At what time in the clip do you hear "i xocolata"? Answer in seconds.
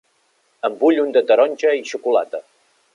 1.83-2.45